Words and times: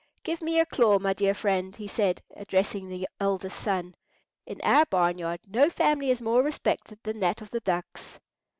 Give 0.23 0.41
me 0.41 0.55
your 0.55 0.65
claw, 0.65 0.97
my 0.97 1.13
dear 1.13 1.35
friend," 1.35 1.75
he 1.75 1.87
said, 1.87 2.23
addressing 2.35 2.89
the 2.89 3.07
eldest 3.19 3.59
son. 3.59 3.93
"In 4.47 4.59
our 4.63 4.87
barn 4.87 5.19
yard 5.19 5.41
no 5.45 5.69
family 5.69 6.09
is 6.09 6.23
more 6.23 6.41
respected 6.41 6.97
than 7.03 7.19
that 7.19 7.39
of 7.39 7.51
the 7.51 7.59
ducks." 7.59 8.19